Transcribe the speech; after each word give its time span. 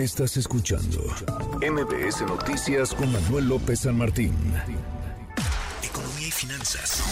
Estás 0.00 0.38
escuchando 0.38 0.98
MBS 1.60 2.22
Noticias 2.22 2.94
con 2.94 3.12
Manuel 3.12 3.48
López 3.48 3.80
San 3.80 3.98
Martín. 3.98 4.32
Economía 5.82 6.26
y 6.26 6.30
finanzas. 6.30 7.02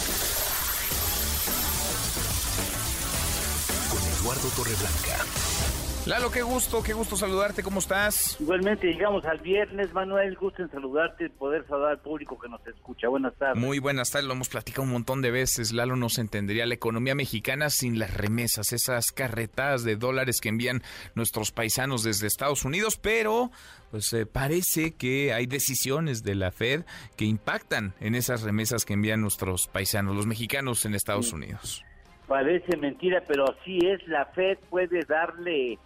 Con 3.91 4.01
Eduardo 4.01 4.47
Torreblanca. 4.55 5.78
Lalo, 6.05 6.31
qué 6.31 6.41
gusto, 6.41 6.81
qué 6.81 6.93
gusto 6.93 7.17
saludarte, 7.17 7.61
¿cómo 7.61 7.79
estás? 7.79 8.37
Igualmente, 8.39 8.87
llegamos 8.87 9.25
al 9.25 9.37
viernes, 9.39 9.93
Manuel, 9.93 10.35
gusto 10.35 10.63
en 10.63 10.71
saludarte, 10.71 11.29
poder 11.29 11.67
saludar 11.67 11.91
al 11.91 11.99
público 11.99 12.39
que 12.39 12.47
nos 12.47 12.65
escucha. 12.65 13.09
Buenas 13.09 13.35
tardes. 13.35 13.61
Muy 13.61 13.79
buenas 13.79 14.09
tardes, 14.09 14.25
lo 14.25 14.33
hemos 14.33 14.47
platicado 14.49 14.83
un 14.83 14.91
montón 14.91 15.21
de 15.21 15.29
veces, 15.29 15.73
Lalo 15.73 15.97
no 15.97 16.09
se 16.09 16.21
entendería 16.21 16.65
la 16.65 16.73
economía 16.73 17.15
mexicana 17.15 17.69
sin 17.69 17.99
las 17.99 18.13
remesas, 18.13 18.71
esas 18.71 19.11
carretadas 19.11 19.83
de 19.83 19.97
dólares 19.97 20.39
que 20.41 20.49
envían 20.49 20.81
nuestros 21.15 21.51
paisanos 21.51 22.03
desde 22.03 22.27
Estados 22.27 22.63
Unidos, 22.63 22.97
pero 22.97 23.51
pues 23.91 24.11
eh, 24.13 24.25
parece 24.25 24.95
que 24.95 25.33
hay 25.33 25.47
decisiones 25.47 26.23
de 26.23 26.35
la 26.35 26.51
Fed 26.51 26.85
que 27.17 27.25
impactan 27.25 27.93
en 27.99 28.15
esas 28.15 28.43
remesas 28.43 28.85
que 28.85 28.93
envían 28.93 29.21
nuestros 29.21 29.67
paisanos, 29.67 30.15
los 30.15 30.27
mexicanos 30.27 30.85
en 30.85 30.95
Estados 30.95 31.33
Unidos. 31.33 31.83
Parece 32.27 32.77
mentira, 32.77 33.23
pero 33.27 33.45
así 33.49 33.79
es, 33.85 34.07
la 34.07 34.25
Fed 34.27 34.59
puede 34.69 35.03
darle 35.05 35.77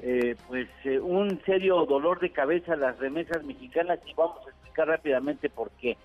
eh, 0.00 0.36
pues 0.46 0.68
eh, 0.84 1.00
un 1.00 1.40
serio 1.44 1.84
dolor 1.84 2.20
de 2.20 2.30
cabeza 2.30 2.76
las 2.76 2.98
remesas 2.98 3.42
mexicanas 3.44 3.98
y 4.06 4.14
vamos 4.14 4.38
a 4.46 4.50
explicar 4.50 4.88
rápidamente 4.88 5.50
por 5.50 5.70
qué. 5.72 5.96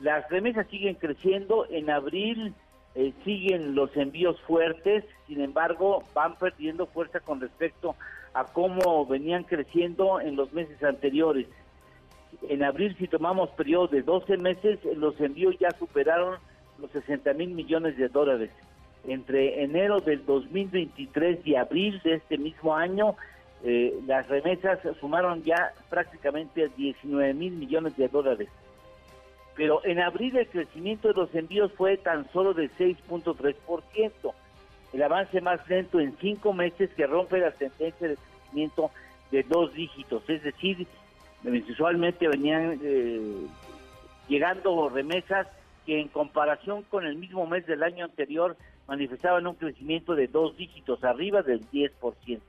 Las 0.00 0.28
remesas 0.30 0.66
siguen 0.68 0.94
creciendo, 0.94 1.66
en 1.70 1.90
abril 1.90 2.54
eh, 2.94 3.12
siguen 3.24 3.74
los 3.74 3.96
envíos 3.96 4.40
fuertes, 4.42 5.04
sin 5.26 5.40
embargo 5.40 6.02
van 6.14 6.36
perdiendo 6.36 6.86
fuerza 6.86 7.20
con 7.20 7.40
respecto 7.40 7.94
a 8.34 8.44
cómo 8.44 9.06
venían 9.06 9.44
creciendo 9.44 10.20
en 10.20 10.36
los 10.36 10.52
meses 10.52 10.82
anteriores. 10.82 11.46
En 12.48 12.62
abril, 12.62 12.96
si 12.98 13.06
tomamos 13.06 13.50
periodo 13.50 13.88
de 13.88 14.02
12 14.02 14.38
meses, 14.38 14.78
los 14.96 15.20
envíos 15.20 15.58
ya 15.58 15.70
superaron 15.72 16.38
los 16.78 16.90
60 16.90 17.32
mil 17.34 17.50
millones 17.50 17.96
de 17.96 18.08
dólares. 18.08 18.50
Entre 19.06 19.62
enero 19.62 20.00
del 20.00 20.24
2023 20.24 21.46
y 21.46 21.56
abril 21.56 22.00
de 22.02 22.14
este 22.14 22.38
mismo 22.38 22.74
año, 22.74 23.16
eh, 23.64 24.00
las 24.06 24.28
remesas 24.28 24.80
sumaron 24.98 25.42
ya 25.44 25.72
prácticamente 25.88 26.68
19 26.76 27.34
mil 27.34 27.52
millones 27.52 27.96
de 27.96 28.08
dólares. 28.08 28.48
Pero 29.54 29.84
en 29.84 30.00
abril 30.00 30.36
el 30.36 30.48
crecimiento 30.48 31.08
de 31.08 31.14
los 31.14 31.34
envíos 31.34 31.72
fue 31.74 31.96
tan 31.96 32.30
solo 32.32 32.54
de 32.54 32.70
6.3%, 32.70 34.34
el 34.92 35.02
avance 35.02 35.40
más 35.40 35.66
lento 35.68 36.00
en 36.00 36.16
cinco 36.18 36.52
meses 36.52 36.90
que 36.96 37.06
rompe 37.06 37.38
la 37.38 37.50
tendencia 37.52 38.08
de 38.08 38.16
crecimiento 38.16 38.90
de 39.30 39.42
dos 39.44 39.72
dígitos, 39.72 40.22
es 40.28 40.42
decir, 40.42 40.86
mensualmente 41.42 42.28
venían 42.28 42.78
eh, 42.82 43.46
llegando 44.28 44.88
remesas 44.88 45.46
que 45.86 46.00
en 46.00 46.08
comparación 46.08 46.82
con 46.82 47.06
el 47.06 47.16
mismo 47.16 47.46
mes 47.46 47.66
del 47.66 47.82
año 47.82 48.04
anterior 48.04 48.56
manifestaban 48.86 49.46
un 49.46 49.54
crecimiento 49.54 50.14
de 50.14 50.28
dos 50.28 50.56
dígitos, 50.56 51.02
arriba 51.04 51.42
del 51.42 51.68
10%. 51.70 52.40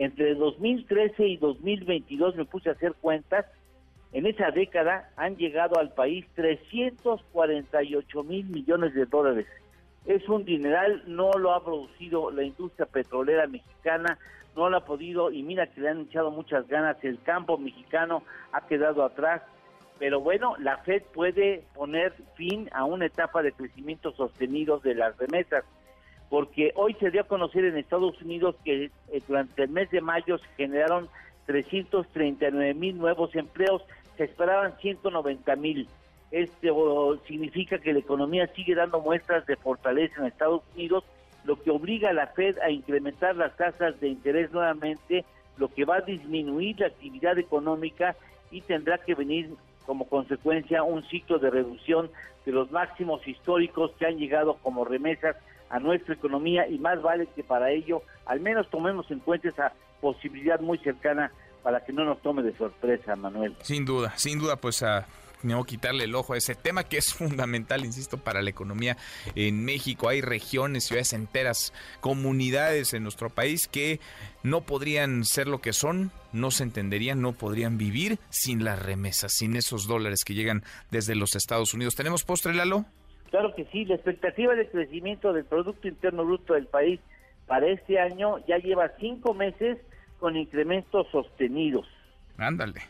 Entre 0.00 0.34
2013 0.34 1.26
y 1.26 1.36
2022 1.36 2.34
me 2.34 2.46
puse 2.46 2.70
a 2.70 2.72
hacer 2.72 2.94
cuentas, 3.02 3.44
en 4.14 4.24
esa 4.24 4.50
década 4.50 5.10
han 5.18 5.36
llegado 5.36 5.78
al 5.78 5.92
país 5.92 6.24
348 6.36 8.22
mil 8.22 8.46
millones 8.46 8.94
de 8.94 9.04
dólares. 9.04 9.46
Es 10.06 10.26
un 10.26 10.46
dineral, 10.46 11.02
no 11.06 11.32
lo 11.32 11.52
ha 11.52 11.62
producido 11.62 12.30
la 12.30 12.44
industria 12.44 12.86
petrolera 12.86 13.46
mexicana, 13.46 14.16
no 14.56 14.70
lo 14.70 14.78
ha 14.78 14.86
podido, 14.86 15.30
y 15.30 15.42
mira 15.42 15.66
que 15.66 15.82
le 15.82 15.90
han 15.90 16.00
echado 16.00 16.30
muchas 16.30 16.66
ganas, 16.66 16.96
el 17.04 17.20
campo 17.20 17.58
mexicano 17.58 18.22
ha 18.52 18.66
quedado 18.66 19.04
atrás, 19.04 19.42
pero 19.98 20.18
bueno, 20.18 20.54
la 20.60 20.78
Fed 20.78 21.02
puede 21.12 21.64
poner 21.74 22.14
fin 22.36 22.70
a 22.72 22.84
una 22.86 23.04
etapa 23.04 23.42
de 23.42 23.52
crecimiento 23.52 24.12
sostenido 24.12 24.78
de 24.78 24.94
las 24.94 25.18
remesas 25.18 25.62
porque 26.30 26.72
hoy 26.76 26.94
se 26.94 27.10
dio 27.10 27.22
a 27.22 27.26
conocer 27.26 27.64
en 27.64 27.76
Estados 27.76 28.20
Unidos 28.22 28.54
que 28.64 28.84
eh, 28.84 29.20
durante 29.26 29.64
el 29.64 29.68
mes 29.68 29.90
de 29.90 30.00
mayo 30.00 30.38
se 30.38 30.46
generaron 30.56 31.08
339 31.46 32.72
mil 32.74 32.96
nuevos 32.96 33.34
empleos, 33.34 33.82
se 34.16 34.24
esperaban 34.24 34.78
190 34.80 35.56
mil. 35.56 35.88
Esto 36.30 37.18
significa 37.26 37.78
que 37.78 37.92
la 37.92 37.98
economía 37.98 38.46
sigue 38.54 38.76
dando 38.76 39.00
muestras 39.00 39.44
de 39.46 39.56
fortaleza 39.56 40.20
en 40.20 40.26
Estados 40.26 40.62
Unidos, 40.76 41.02
lo 41.44 41.60
que 41.60 41.72
obliga 41.72 42.10
a 42.10 42.12
la 42.12 42.28
Fed 42.28 42.56
a 42.58 42.70
incrementar 42.70 43.34
las 43.34 43.56
tasas 43.56 43.98
de 43.98 44.08
interés 44.08 44.52
nuevamente, 44.52 45.24
lo 45.58 45.68
que 45.68 45.84
va 45.84 45.96
a 45.96 46.02
disminuir 46.02 46.78
la 46.78 46.86
actividad 46.86 47.38
económica 47.38 48.14
y 48.52 48.60
tendrá 48.60 48.98
que 48.98 49.16
venir 49.16 49.50
como 49.84 50.08
consecuencia 50.08 50.84
un 50.84 51.02
ciclo 51.08 51.40
de 51.40 51.50
reducción 51.50 52.08
de 52.46 52.52
los 52.52 52.70
máximos 52.70 53.26
históricos 53.26 53.90
que 53.98 54.06
han 54.06 54.18
llegado 54.18 54.54
como 54.62 54.84
remesas 54.84 55.36
a 55.70 55.78
nuestra 55.78 56.14
economía 56.14 56.68
y 56.68 56.78
más 56.78 57.00
vale 57.00 57.28
que 57.34 57.44
para 57.44 57.70
ello 57.70 58.02
al 58.26 58.40
menos 58.40 58.68
tomemos 58.70 59.10
en 59.10 59.20
cuenta 59.20 59.48
esa 59.48 59.72
posibilidad 60.00 60.60
muy 60.60 60.78
cercana 60.78 61.32
para 61.62 61.84
que 61.84 61.92
no 61.92 62.04
nos 62.04 62.20
tome 62.22 62.42
de 62.42 62.56
sorpresa, 62.56 63.16
Manuel. 63.16 63.56
Sin 63.62 63.84
duda, 63.84 64.12
sin 64.16 64.38
duda, 64.38 64.56
pues 64.56 64.82
a 64.82 65.06
no 65.42 65.64
quitarle 65.64 66.04
el 66.04 66.14
ojo 66.14 66.34
a 66.34 66.38
ese 66.38 66.54
tema 66.54 66.84
que 66.84 66.98
es 66.98 67.14
fundamental, 67.14 67.84
insisto, 67.84 68.18
para 68.18 68.42
la 68.42 68.50
economía 68.50 68.96
en 69.34 69.64
México. 69.64 70.08
Hay 70.08 70.20
regiones, 70.20 70.84
ciudades 70.84 71.12
enteras, 71.12 71.72
comunidades 72.00 72.94
en 72.94 73.02
nuestro 73.02 73.30
país 73.30 73.68
que 73.68 74.00
no 74.42 74.62
podrían 74.62 75.24
ser 75.24 75.48
lo 75.48 75.60
que 75.60 75.72
son, 75.72 76.12
no 76.32 76.50
se 76.50 76.62
entenderían, 76.62 77.20
no 77.20 77.32
podrían 77.32 77.78
vivir 77.78 78.18
sin 78.30 78.64
las 78.64 78.78
remesas, 78.78 79.32
sin 79.34 79.56
esos 79.56 79.86
dólares 79.86 80.24
que 80.24 80.34
llegan 80.34 80.62
desde 80.90 81.14
los 81.14 81.36
Estados 81.36 81.74
Unidos. 81.74 81.94
¿Tenemos 81.94 82.24
postre, 82.24 82.54
Lalo? 82.54 82.86
Claro 83.30 83.54
que 83.54 83.64
sí, 83.66 83.84
la 83.84 83.94
expectativa 83.94 84.54
de 84.54 84.68
crecimiento 84.68 85.32
del 85.32 85.44
Producto 85.44 85.86
Interno 85.88 86.24
Bruto 86.24 86.54
del 86.54 86.66
país 86.66 87.00
para 87.46 87.66
este 87.68 87.98
año 87.98 88.38
ya 88.46 88.58
lleva 88.58 88.90
cinco 88.98 89.34
meses 89.34 89.78
con 90.18 90.36
incrementos 90.36 91.06
sostenidos. 91.10 91.86
Ándale. 92.36 92.80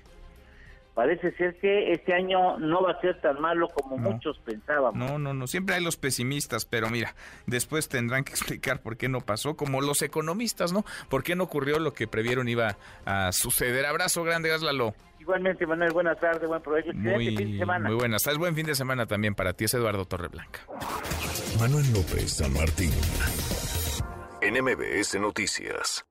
Parece 0.94 1.32
ser 1.36 1.56
que 1.58 1.92
este 1.92 2.12
año 2.12 2.58
no 2.58 2.82
va 2.82 2.92
a 2.92 3.00
ser 3.00 3.20
tan 3.20 3.40
malo 3.40 3.68
como 3.68 3.96
muchos 3.96 4.38
pensábamos. 4.40 4.96
No, 4.96 5.18
no, 5.18 5.32
no, 5.32 5.46
siempre 5.46 5.76
hay 5.76 5.82
los 5.82 5.96
pesimistas, 5.96 6.64
pero 6.64 6.90
mira, 6.90 7.14
después 7.46 7.88
tendrán 7.88 8.24
que 8.24 8.32
explicar 8.34 8.82
por 8.82 8.96
qué 8.96 9.08
no 9.08 9.20
pasó, 9.20 9.56
como 9.56 9.80
los 9.80 10.02
economistas, 10.02 10.72
¿no? 10.72 10.84
¿Por 11.08 11.22
qué 11.22 11.36
no 11.36 11.44
ocurrió 11.44 11.78
lo 11.78 11.92
que 11.92 12.06
previeron 12.06 12.48
iba 12.48 12.76
a 13.04 13.32
suceder? 13.32 13.86
Abrazo 13.86 14.24
grande, 14.24 14.52
Háslalo. 14.52 14.94
Igualmente, 15.20 15.66
Manuel, 15.66 15.92
buenas 15.92 16.18
tardes, 16.18 16.48
buen 16.48 16.62
provecho. 16.62 16.90
Muy, 16.94 17.36
fin 17.36 17.52
de 17.52 17.58
semana. 17.58 17.88
Muy 17.88 17.96
buenas 17.96 18.22
tardes, 18.22 18.38
buen 18.38 18.54
fin 18.54 18.66
de 18.66 18.74
semana 18.74 19.06
también 19.06 19.34
para 19.34 19.52
ti, 19.52 19.66
es 19.66 19.74
Eduardo 19.74 20.04
Torreblanca. 20.06 20.60
Manuel 21.58 21.84
López 21.92 22.36
San 22.36 22.52
Martín, 22.52 22.90
NMBS 24.42 25.20
Noticias. 25.20 26.09